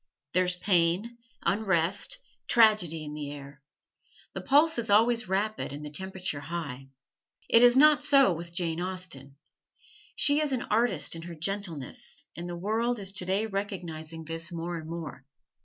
[0.33, 2.17] There's pain, unrest,
[2.47, 3.61] tragedy in the air.
[4.33, 6.89] The pulse always is rapid and the temperature high.
[7.47, 9.35] It is not so with Jane Austen.
[10.15, 14.75] She is an artist in her gentleness, and the world is today recognizing this more
[14.75, 15.23] and more.